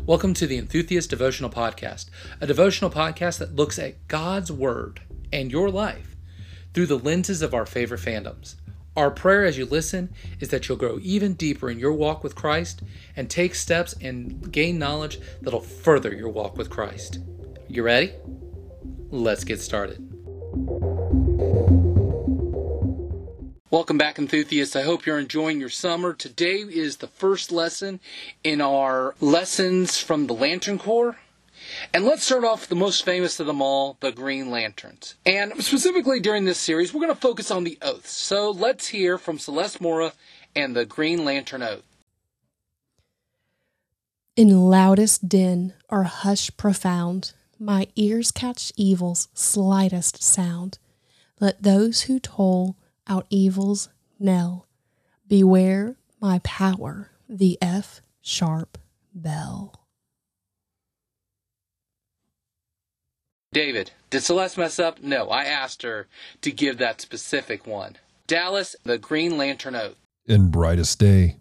Welcome 0.00 0.34
to 0.34 0.46
the 0.46 0.56
Enthusiast 0.56 1.10
Devotional 1.10 1.50
Podcast, 1.50 2.06
a 2.40 2.46
devotional 2.46 2.90
podcast 2.90 3.38
that 3.38 3.54
looks 3.54 3.78
at 3.78 4.08
God's 4.08 4.50
Word 4.50 5.02
and 5.32 5.52
your 5.52 5.70
life 5.70 6.16
through 6.72 6.86
the 6.86 6.98
lenses 6.98 7.40
of 7.40 7.54
our 7.54 7.66
favorite 7.66 8.00
fandoms. 8.00 8.56
Our 8.96 9.10
prayer 9.10 9.44
as 9.44 9.58
you 9.58 9.64
listen 9.64 10.12
is 10.40 10.48
that 10.48 10.68
you'll 10.68 10.78
grow 10.78 10.98
even 11.02 11.34
deeper 11.34 11.70
in 11.70 11.78
your 11.78 11.92
walk 11.92 12.24
with 12.24 12.34
Christ 12.34 12.82
and 13.16 13.30
take 13.30 13.54
steps 13.54 13.94
and 14.00 14.50
gain 14.50 14.78
knowledge 14.78 15.20
that'll 15.40 15.60
further 15.60 16.12
your 16.12 16.30
walk 16.30 16.56
with 16.56 16.70
Christ. 16.70 17.20
You 17.68 17.84
ready? 17.84 18.12
Let's 19.10 19.44
get 19.44 19.60
started. 19.60 20.91
Welcome 23.72 23.96
back, 23.96 24.18
enthusiasts. 24.18 24.76
I 24.76 24.82
hope 24.82 25.06
you're 25.06 25.18
enjoying 25.18 25.58
your 25.58 25.70
summer. 25.70 26.12
Today 26.12 26.56
is 26.56 26.98
the 26.98 27.06
first 27.06 27.50
lesson 27.50 28.00
in 28.44 28.60
our 28.60 29.14
lessons 29.18 29.96
from 29.96 30.26
the 30.26 30.34
Lantern 30.34 30.78
Corps. 30.78 31.16
And 31.94 32.04
let's 32.04 32.22
start 32.22 32.44
off 32.44 32.66
the 32.66 32.74
most 32.74 33.02
famous 33.02 33.40
of 33.40 33.46
them 33.46 33.62
all, 33.62 33.96
the 34.00 34.12
Green 34.12 34.50
Lanterns. 34.50 35.14
And 35.24 35.54
specifically 35.64 36.20
during 36.20 36.44
this 36.44 36.58
series, 36.58 36.92
we're 36.92 37.00
going 37.00 37.14
to 37.14 37.18
focus 37.18 37.50
on 37.50 37.64
the 37.64 37.78
oaths. 37.80 38.10
So 38.10 38.50
let's 38.50 38.88
hear 38.88 39.16
from 39.16 39.38
Celeste 39.38 39.80
Mora 39.80 40.12
and 40.54 40.76
the 40.76 40.84
Green 40.84 41.24
Lantern 41.24 41.62
Oath. 41.62 41.96
In 44.36 44.68
loudest 44.68 45.30
din 45.30 45.72
or 45.88 46.02
hush 46.02 46.54
profound, 46.58 47.32
my 47.58 47.88
ears 47.96 48.32
catch 48.32 48.70
evil's 48.76 49.28
slightest 49.32 50.22
sound. 50.22 50.76
Let 51.40 51.62
those 51.62 52.02
who 52.02 52.20
toll 52.20 52.76
out 53.12 53.26
evil's 53.28 53.90
knell. 54.18 54.66
Beware 55.28 55.96
my 56.18 56.38
power, 56.38 57.10
the 57.28 57.58
F 57.60 58.00
sharp 58.22 58.78
bell. 59.14 59.74
David, 63.52 63.90
did 64.08 64.22
Celeste 64.22 64.56
mess 64.56 64.78
up? 64.78 65.02
No, 65.02 65.28
I 65.28 65.44
asked 65.44 65.82
her 65.82 66.08
to 66.40 66.50
give 66.50 66.78
that 66.78 67.02
specific 67.02 67.66
one. 67.66 67.96
Dallas, 68.26 68.74
the 68.82 68.96
Green 68.96 69.36
Lantern 69.36 69.76
Oath. 69.76 69.96
In 70.24 70.50
brightest 70.50 70.98
day, 70.98 71.36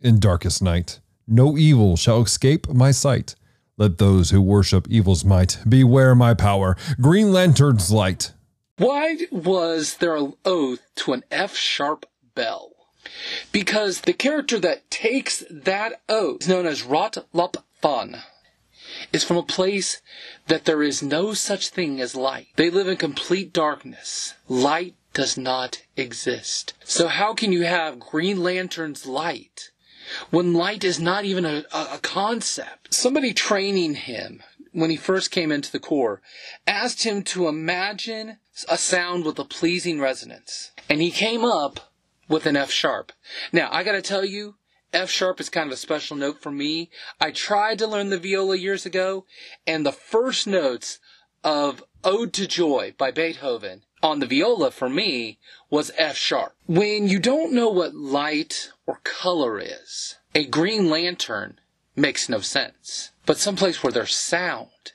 in 0.00 0.20
darkest 0.20 0.62
night, 0.62 1.00
no 1.26 1.56
evil 1.56 1.96
shall 1.96 2.22
escape 2.22 2.68
my 2.68 2.92
sight. 2.92 3.34
Let 3.76 3.98
those 3.98 4.30
who 4.30 4.40
worship 4.40 4.86
evil's 4.88 5.24
might 5.24 5.58
beware 5.68 6.14
my 6.14 6.34
power, 6.34 6.76
Green 7.00 7.32
Lantern's 7.32 7.90
light. 7.90 8.30
Why 8.78 9.16
was 9.30 9.96
there 9.96 10.16
an 10.16 10.34
oath 10.44 10.82
to 10.96 11.14
an 11.14 11.24
F 11.30 11.56
sharp 11.56 12.04
bell? 12.34 12.72
Because 13.50 14.02
the 14.02 14.12
character 14.12 14.58
that 14.58 14.90
takes 14.90 15.42
that 15.50 16.02
oath 16.10 16.42
is 16.42 16.48
known 16.48 16.66
as 16.66 16.82
Rot 16.82 17.26
Lop 17.32 17.56
Fan. 17.80 18.22
Is 19.14 19.24
from 19.24 19.38
a 19.38 19.42
place 19.42 20.02
that 20.48 20.66
there 20.66 20.82
is 20.82 21.02
no 21.02 21.32
such 21.32 21.70
thing 21.70 22.02
as 22.02 22.14
light. 22.14 22.48
They 22.56 22.68
live 22.68 22.86
in 22.86 22.98
complete 22.98 23.52
darkness. 23.52 24.34
Light 24.46 24.94
does 25.14 25.38
not 25.38 25.82
exist. 25.96 26.74
So 26.84 27.08
how 27.08 27.32
can 27.32 27.52
you 27.52 27.62
have 27.62 27.98
Green 27.98 28.42
Lantern's 28.42 29.06
light 29.06 29.70
when 30.30 30.52
light 30.52 30.84
is 30.84 31.00
not 31.00 31.24
even 31.24 31.46
a, 31.46 31.64
a, 31.72 31.98
concept? 32.02 32.92
Somebody 32.92 33.32
training 33.32 33.94
him 33.94 34.42
when 34.72 34.90
he 34.90 34.96
first 34.96 35.30
came 35.30 35.50
into 35.50 35.72
the 35.72 35.80
Corps, 35.80 36.20
asked 36.66 37.04
him 37.04 37.22
to 37.22 37.48
imagine 37.48 38.38
a 38.68 38.78
sound 38.78 39.24
with 39.24 39.38
a 39.38 39.44
pleasing 39.44 40.00
resonance. 40.00 40.72
And 40.88 41.00
he 41.02 41.10
came 41.10 41.44
up 41.44 41.92
with 42.28 42.46
an 42.46 42.56
F 42.56 42.70
sharp. 42.70 43.12
Now, 43.52 43.68
I 43.70 43.82
gotta 43.82 44.02
tell 44.02 44.24
you, 44.24 44.56
F 44.92 45.10
sharp 45.10 45.40
is 45.40 45.48
kind 45.48 45.66
of 45.66 45.72
a 45.72 45.76
special 45.76 46.16
note 46.16 46.40
for 46.40 46.50
me. 46.50 46.90
I 47.20 47.30
tried 47.30 47.78
to 47.80 47.86
learn 47.86 48.10
the 48.10 48.18
viola 48.18 48.56
years 48.56 48.86
ago, 48.86 49.26
and 49.66 49.84
the 49.84 49.92
first 49.92 50.46
notes 50.46 50.98
of 51.44 51.84
Ode 52.02 52.32
to 52.34 52.46
Joy 52.46 52.94
by 52.96 53.10
Beethoven 53.10 53.82
on 54.02 54.20
the 54.20 54.26
viola 54.26 54.70
for 54.70 54.88
me 54.88 55.38
was 55.70 55.90
F 55.96 56.16
sharp. 56.16 56.54
When 56.66 57.08
you 57.08 57.18
don't 57.18 57.52
know 57.52 57.68
what 57.68 57.94
light 57.94 58.70
or 58.86 59.00
color 59.02 59.58
is, 59.58 60.16
a 60.34 60.46
green 60.46 60.88
lantern 60.88 61.58
makes 61.94 62.28
no 62.28 62.40
sense. 62.40 63.10
But 63.24 63.38
someplace 63.38 63.82
where 63.82 63.92
there's 63.92 64.16
sound, 64.16 64.92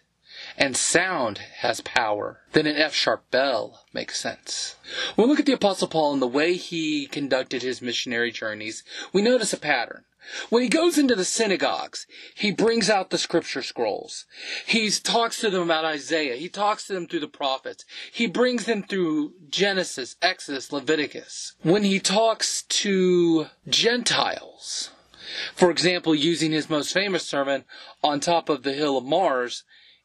and 0.58 0.76
sound 0.76 1.40
has 1.60 1.82
power, 1.82 2.42
then 2.54 2.68
an 2.68 2.76
F 2.76 2.94
sharp 2.94 3.30
bell 3.32 3.86
makes 3.94 4.20
sense. 4.20 4.76
When 5.16 5.28
we 5.28 5.32
look 5.32 5.40
at 5.40 5.46
the 5.46 5.54
Apostle 5.54 5.88
Paul 5.88 6.14
and 6.14 6.22
the 6.22 6.28
way 6.28 6.54
he 6.54 7.08
conducted 7.08 7.62
his 7.62 7.82
missionary 7.82 8.32
journeys, 8.32 8.84
we 9.14 9.22
notice 9.22 9.54
a 9.54 9.58
pattern. 9.58 10.06
When 10.50 10.62
he 10.62 10.70
goes 10.70 10.98
into 10.98 11.16
the 11.16 11.26
synagogues, 11.26 12.06
he 12.36 12.52
brings 12.52 12.90
out 12.90 13.10
the 13.10 13.18
scripture 13.18 13.64
scrolls. 13.64 14.26
He 14.68 14.90
talks 14.92 15.40
to 15.40 15.50
them 15.50 15.64
about 15.64 15.84
Isaiah. 15.84 16.36
He 16.36 16.48
talks 16.48 16.88
to 16.88 16.94
them 16.94 17.08
through 17.08 17.22
the 17.22 17.28
prophets. 17.28 17.86
He 18.12 18.28
brings 18.28 18.66
them 18.66 18.84
through 18.84 19.34
Genesis, 19.50 20.16
Exodus, 20.22 20.72
Leviticus. 20.72 21.56
When 21.64 21.84
he 21.84 22.00
talks 22.00 22.62
to 22.64 23.48
Gentiles, 23.68 24.92
for 25.56 25.72
example, 25.72 26.14
using 26.14 26.52
his 26.52 26.70
most 26.70 26.94
famous 26.94 27.26
sermon 27.26 27.66
on 28.04 28.20
top 28.20 28.48
of 28.48 28.64
the 28.64 28.74
hill 28.74 28.98
of 28.98 29.04
Mars 29.04 29.64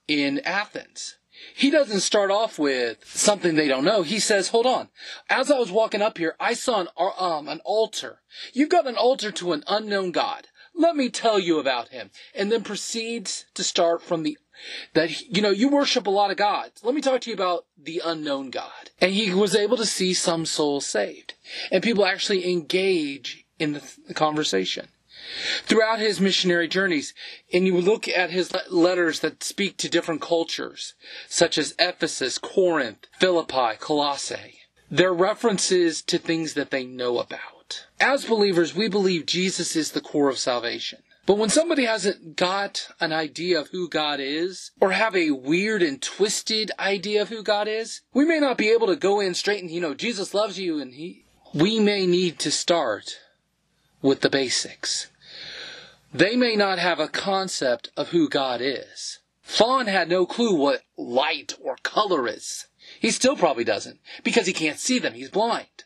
in 0.09 0.41
Athens. 0.41 1.17
He 1.55 1.71
doesn't 1.71 2.01
start 2.01 2.31
off 2.31 2.59
with 2.59 3.05
something 3.07 3.55
they 3.55 3.69
don't 3.69 3.85
know. 3.85 4.03
He 4.03 4.19
says, 4.19 4.49
hold 4.49 4.67
on. 4.67 4.89
As 5.29 5.51
I 5.51 5.59
was 5.59 5.71
walking 5.71 6.03
up 6.03 6.19
here, 6.19 6.35
I 6.41 6.55
saw 6.55 6.81
an, 6.81 6.89
um, 7.19 7.49
an 7.49 7.61
altar. 7.65 8.21
You've 8.53 8.71
got 8.71 8.87
an 8.87 8.97
altar 8.97 9.31
to 9.33 9.53
an 9.53 9.63
unknown 9.67 10.13
God. 10.13 10.49
Let 10.75 10.97
me 10.97 11.09
tell 11.09 11.39
you 11.39 11.59
about 11.59 11.89
him. 11.89 12.11
And 12.35 12.51
then 12.51 12.63
proceeds 12.63 13.47
to 13.55 13.65
start 13.65 14.03
from 14.03 14.23
the 14.23 14.39
that 14.95 15.21
you 15.23 15.43
know 15.43 15.51
you 15.51 15.69
worship 15.69 16.07
a 16.07 16.11
lot 16.11 16.31
of 16.31 16.39
gods 16.39 16.83
let 16.83 16.95
me 16.95 17.03
talk 17.03 17.21
to 17.21 17.31
you 17.31 17.35
about 17.35 17.67
the 17.77 18.01
unknown 18.03 18.49
god 18.49 18.91
and 19.01 19.13
he 19.13 19.33
was 19.33 19.55
able 19.55 19.77
to 19.77 19.85
see 19.85 20.15
some 20.15 20.47
souls 20.47 20.87
saved 20.87 21.35
and 21.71 21.83
people 21.83 22.07
actually 22.07 22.51
engage 22.51 23.45
in 23.59 23.75
the, 23.75 23.83
the 24.09 24.15
conversation 24.15 24.89
throughout 25.65 25.99
his 25.99 26.21
missionary 26.21 26.69
journeys. 26.69 27.15
And 27.53 27.67
you 27.67 27.81
look 27.81 28.09
at 28.09 28.31
his 28.31 28.53
letters 28.71 29.21
that 29.21 29.43
speak 29.43 29.77
to 29.79 29.89
different 29.89 30.21
cultures, 30.21 30.95
such 31.29 31.59
as 31.59 31.75
Ephesus, 31.79 32.39
Corinth, 32.39 33.07
Philippi, 33.19 33.77
Colossae. 33.79 34.61
They're 34.91 35.13
references 35.13 36.03
to 36.03 36.19
things 36.19 36.55
that 36.55 36.71
they 36.71 36.85
know 36.85 37.19
about. 37.19 37.87
As 37.99 38.25
believers, 38.25 38.75
we 38.75 38.89
believe 38.89 39.27
Jesus 39.27 39.75
is 39.75 39.93
the 39.93 40.01
core 40.01 40.29
of 40.29 40.39
salvation. 40.39 41.03
But 41.27 41.39
when 41.39 41.51
somebody 41.51 41.87
hasn't 41.87 42.37
got 42.37 42.89
an 43.01 43.13
idea 43.13 43.59
of 43.59 43.71
who 43.71 43.89
God 43.89 44.21
is, 44.21 44.71
or 44.81 44.93
have 44.93 45.17
a 45.17 45.33
weird 45.33 45.83
and 45.83 46.01
twisted 46.01 46.71
idea 46.79 47.21
of 47.23 47.31
who 47.31 47.43
God 47.43 47.67
is, 47.67 48.03
we 48.15 48.25
may 48.25 48.39
not 48.39 48.57
be 48.57 48.71
able 48.71 48.87
to 48.87 48.95
go 48.95 49.19
in 49.19 49.35
straight 49.35 49.61
and, 49.61 49.71
you 49.71 49.81
know, 49.81 49.93
Jesus 49.93 50.35
loves 50.35 50.57
you 50.57 50.81
and 50.81 50.95
he, 50.95 51.25
we 51.53 51.81
may 51.81 52.07
need 52.07 52.39
to 52.41 52.53
start 52.53 53.19
with 54.03 54.21
the 54.21 54.31
basics. 54.31 55.09
They 56.13 56.37
may 56.37 56.57
not 56.57 56.79
have 56.79 57.01
a 57.01 57.09
concept 57.09 57.91
of 57.97 58.09
who 58.09 58.29
God 58.29 58.61
is. 58.61 59.19
Fawn 59.43 59.87
had 59.87 60.09
no 60.09 60.27
clue 60.27 60.55
what 60.55 60.83
light 60.97 61.55
or 61.63 61.77
color 61.83 62.27
is. 62.29 62.67
He 63.01 63.11
still 63.11 63.37
probably 63.37 63.65
doesn't, 63.65 64.01
because 64.25 64.47
he 64.47 64.53
can't 64.53 64.79
see 64.79 64.99
them. 64.99 65.15
He's 65.15 65.31
blind. 65.31 65.85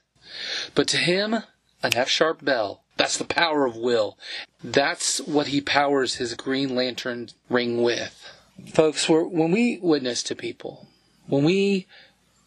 But 0.74 0.86
to 0.88 0.96
him, 0.96 1.34
an 1.82 1.96
F 1.96 2.08
sharp 2.08 2.44
bell. 2.44 2.84
That's 2.96 3.16
the 3.16 3.24
power 3.24 3.64
of 3.64 3.76
will. 3.76 4.18
That's 4.62 5.20
what 5.20 5.48
he 5.48 5.60
powers 5.60 6.16
his 6.16 6.34
Green 6.34 6.74
Lantern 6.74 7.30
ring 7.48 7.82
with. 7.82 8.30
Folks, 8.66 9.08
when 9.08 9.50
we 9.50 9.78
witness 9.78 10.22
to 10.24 10.36
people, 10.36 10.88
when 11.26 11.44
we 11.44 11.86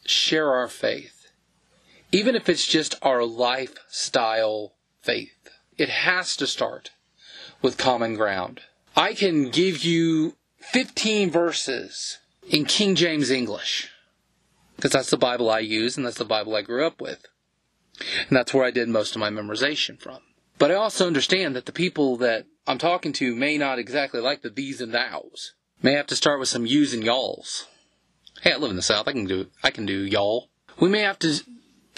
share 0.05 0.51
our 0.51 0.67
faith, 0.67 1.31
even 2.11 2.35
if 2.35 2.47
it's 2.47 2.67
just 2.67 2.95
our 3.01 3.25
lifestyle 3.25 4.73
faith, 5.01 5.49
it 5.77 5.89
has 5.89 6.37
to 6.37 6.45
start 6.45 6.91
with 7.63 7.77
common 7.77 8.15
ground. 8.15 8.61
I 8.95 9.15
can 9.15 9.49
give 9.49 9.83
you 9.83 10.35
15 10.59 11.31
verses 11.31 12.19
in 12.47 12.65
King 12.65 12.93
James 12.93 13.31
English 13.31 13.89
because 14.75 14.91
that's 14.91 15.09
the 15.09 15.17
Bible 15.17 15.49
I 15.49 15.59
use 15.59 15.97
and 15.97 16.05
that's 16.05 16.17
the 16.17 16.25
Bible 16.25 16.55
I 16.55 16.61
grew 16.61 16.85
up 16.85 17.01
with. 17.01 17.25
And 18.27 18.37
that's 18.37 18.53
where 18.53 18.65
I 18.65 18.71
did 18.71 18.89
most 18.89 19.15
of 19.15 19.19
my 19.19 19.29
memorization 19.29 19.99
from. 19.99 20.19
But 20.59 20.71
I 20.71 20.75
also 20.75 21.07
understand 21.07 21.55
that 21.55 21.65
the 21.65 21.71
people 21.71 22.17
that 22.17 22.45
I'm 22.67 22.77
talking 22.77 23.13
to 23.13 23.35
may 23.35 23.57
not 23.57 23.79
exactly 23.79 24.19
like 24.19 24.41
the 24.41 24.49
these 24.49 24.81
and 24.81 24.93
thous. 24.93 25.53
May 25.81 25.93
have 25.93 26.07
to 26.07 26.15
start 26.15 26.39
with 26.39 26.49
some 26.49 26.65
yous 26.65 26.93
and 26.93 27.03
y'alls. 27.03 27.67
Hey, 28.41 28.53
I 28.53 28.57
live 28.57 28.69
in 28.69 28.75
the 28.75 28.81
South. 28.81 29.07
I 29.07 29.11
can 29.11 29.25
do 29.25 29.47
I 29.63 29.71
can 29.71 29.85
do 29.85 30.05
y'all. 30.05 30.49
We 30.79 30.89
may 30.89 31.01
have 31.01 31.19
to 31.19 31.41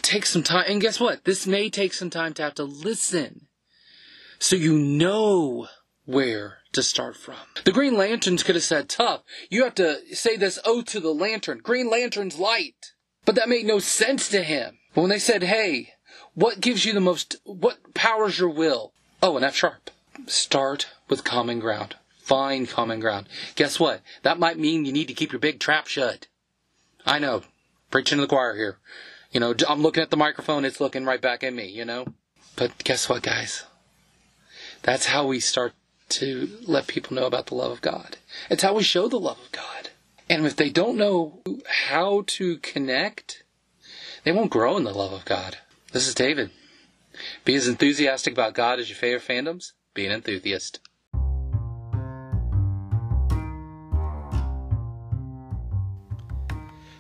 take 0.01 0.25
some 0.25 0.44
time 0.44 0.65
and 0.67 0.81
guess 0.81 1.00
what? 1.00 1.23
This 1.23 1.47
may 1.47 1.69
take 1.69 1.94
some 1.94 2.09
time 2.09 2.33
to 2.35 2.44
have 2.44 2.56
to 2.56 2.63
listen 2.63 3.44
so 4.40 4.56
you 4.56 4.78
know 4.78 5.68
where 6.06 6.58
to 6.74 6.84
start 6.84 7.16
from. 7.18 7.36
The 7.64 7.72
Green 7.72 7.96
Lanterns 7.96 8.44
could 8.44 8.56
have 8.56 8.64
said, 8.64 8.90
tough, 8.90 9.24
you 9.50 9.64
have 9.64 9.76
to 9.76 10.00
say 10.14 10.36
this 10.38 10.60
ode 10.66 10.88
to 10.88 11.00
the 11.00 11.14
lantern. 11.14 11.60
Green 11.64 11.90
Lantern's 11.90 12.38
light. 12.38 12.94
But 13.26 13.36
that 13.36 13.50
made 13.50 13.66
no 13.66 13.80
sense 13.80 14.30
to 14.30 14.44
him. 14.44 14.78
But 14.94 15.02
when 15.02 15.10
they 15.10 15.20
said, 15.20 15.42
hey, 15.44 15.94
what 16.34 16.62
gives 16.62 16.86
you 16.86 16.94
the 16.94 17.00
most, 17.00 17.38
what 17.44 17.94
powers 17.94 18.38
your 18.38 18.50
will? 18.50 18.94
Oh, 19.24 19.38
an 19.38 19.44
F 19.44 19.56
sharp. 19.56 19.90
Start 20.28 20.88
with 21.10 21.24
common 21.24 21.60
ground. 21.60 21.96
find 22.26 22.68
common 22.68 23.00
ground. 23.00 23.30
Guess 23.56 23.80
what? 23.80 24.02
That 24.24 24.40
might 24.40 24.58
mean 24.58 24.84
you 24.84 24.92
need 24.92 25.08
to 25.08 25.14
keep 25.14 25.32
your 25.32 25.40
big 25.40 25.60
trap 25.60 25.88
shut. 25.88 26.28
I 27.06 27.20
know. 27.20 27.44
Preaching 27.92 28.18
to 28.18 28.24
the 28.24 28.28
choir 28.28 28.56
here. 28.56 28.80
You 29.32 29.40
know, 29.40 29.54
I'm 29.70 29.82
looking 29.82 30.02
at 30.02 30.10
the 30.10 30.18
microphone, 30.18 30.66
it's 30.66 30.82
looking 30.82 31.06
right 31.06 31.22
back 31.22 31.44
at 31.44 31.54
me, 31.54 31.68
you 31.68 31.86
know? 31.86 32.06
But 32.56 32.84
guess 32.84 33.08
what, 33.08 33.22
guys? 33.22 33.64
That's 34.86 35.08
how 35.08 35.26
we 35.26 35.40
start 35.40 35.74
to 36.10 36.48
let 36.68 36.86
people 36.86 37.16
know 37.16 37.26
about 37.26 37.48
the 37.48 37.56
love 37.56 37.72
of 37.72 37.82
God. 37.82 38.18
It's 38.52 38.62
how 38.62 38.76
we 38.76 38.84
show 38.84 39.08
the 39.08 39.20
love 39.20 39.40
of 39.40 39.52
God. 39.52 39.90
And 40.30 40.46
if 40.46 40.56
they 40.56 40.70
don't 40.70 40.96
know 40.96 41.42
how 41.88 42.24
to 42.28 42.58
connect, 42.58 43.44
they 44.24 44.32
won't 44.32 44.52
grow 44.52 44.78
in 44.78 44.84
the 44.84 44.94
love 44.94 45.12
of 45.12 45.26
God. 45.26 45.58
This 45.92 46.08
is 46.08 46.14
David. 46.14 46.52
Be 47.46 47.56
as 47.56 47.68
enthusiastic 47.68 48.34
about 48.34 48.54
God 48.54 48.80
as 48.80 48.88
your 48.88 48.96
favorite 48.96 49.28
fandoms. 49.28 49.72
Be 49.96 50.06
an 50.06 50.12
enthusiast. 50.12 50.80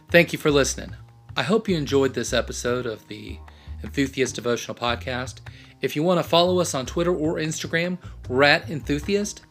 Thank 0.09 0.33
you 0.33 0.39
for 0.39 0.49
listening. 0.49 0.95
I 1.37 1.43
hope 1.43 1.69
you 1.69 1.77
enjoyed 1.77 2.15
this 2.15 2.33
episode 2.33 2.87
of 2.87 3.07
the 3.09 3.37
Enthusiast 3.85 4.35
Devotional 4.35 4.75
Podcast. 4.75 5.41
If 5.81 5.95
you 5.95 6.03
want 6.03 6.19
to 6.19 6.27
follow 6.27 6.59
us 6.59 6.73
on 6.73 6.85
Twitter 6.85 7.15
or 7.15 7.35
Instagram, 7.35 7.97
we're 8.27 8.43
at 8.43 8.69
Enthusiast. 8.69 9.45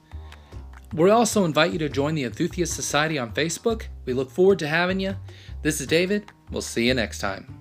We 0.93 1.11
also 1.11 1.45
invite 1.45 1.73
you 1.73 1.79
to 1.79 1.89
join 1.89 2.15
the 2.15 2.25
Enthusiast 2.25 2.75
Society 2.75 3.19
on 3.19 3.33
Facebook. 3.33 3.87
We 4.05 4.13
look 4.13 4.31
forward 4.31 4.59
to 4.61 4.69
having 4.69 5.01
you. 5.01 5.17
This 5.63 5.81
is 5.81 5.87
David. 5.87 6.31
We'll 6.51 6.63
see 6.63 6.87
you 6.87 6.95
next 6.95 7.19
time. 7.19 7.54